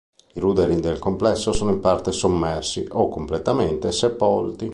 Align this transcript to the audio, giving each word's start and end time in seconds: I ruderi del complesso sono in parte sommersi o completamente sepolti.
I 0.33 0.39
ruderi 0.39 0.79
del 0.79 0.97
complesso 0.97 1.51
sono 1.53 1.69
in 1.69 1.79
parte 1.79 2.11
sommersi 2.11 2.83
o 2.89 3.07
completamente 3.07 3.91
sepolti. 3.91 4.67